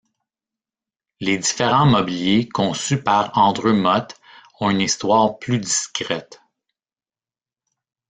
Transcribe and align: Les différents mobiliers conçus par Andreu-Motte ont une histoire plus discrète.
Les 1.19 1.37
différents 1.37 1.85
mobiliers 1.85 2.49
conçus 2.49 3.03
par 3.03 3.37
Andreu-Motte 3.37 4.19
ont 4.59 4.71
une 4.71 4.81
histoire 4.81 5.37
plus 5.37 5.59
discrète. 5.59 6.41